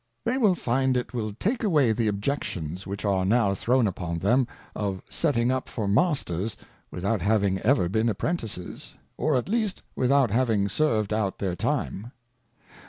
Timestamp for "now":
3.23-3.53